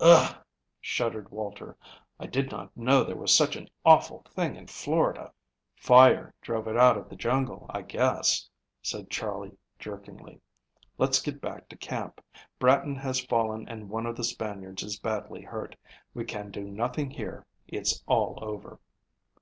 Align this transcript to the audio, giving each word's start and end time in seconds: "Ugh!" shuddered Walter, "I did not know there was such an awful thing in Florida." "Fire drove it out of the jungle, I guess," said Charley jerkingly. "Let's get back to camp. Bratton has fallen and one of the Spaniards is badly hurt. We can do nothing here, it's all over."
"Ugh!" 0.00 0.34
shuddered 0.80 1.30
Walter, 1.30 1.76
"I 2.18 2.24
did 2.24 2.50
not 2.50 2.74
know 2.74 3.04
there 3.04 3.14
was 3.18 3.36
such 3.36 3.54
an 3.54 3.68
awful 3.84 4.22
thing 4.30 4.56
in 4.56 4.66
Florida." 4.66 5.30
"Fire 5.76 6.32
drove 6.40 6.66
it 6.68 6.76
out 6.78 6.96
of 6.96 7.10
the 7.10 7.16
jungle, 7.16 7.66
I 7.68 7.82
guess," 7.82 8.48
said 8.80 9.10
Charley 9.10 9.58
jerkingly. 9.78 10.40
"Let's 10.96 11.20
get 11.20 11.38
back 11.38 11.68
to 11.68 11.76
camp. 11.76 12.24
Bratton 12.58 12.96
has 12.96 13.20
fallen 13.26 13.68
and 13.68 13.90
one 13.90 14.06
of 14.06 14.16
the 14.16 14.24
Spaniards 14.24 14.82
is 14.82 14.98
badly 14.98 15.42
hurt. 15.42 15.76
We 16.14 16.24
can 16.24 16.50
do 16.50 16.62
nothing 16.64 17.10
here, 17.10 17.44
it's 17.68 18.02
all 18.06 18.38
over." 18.40 18.78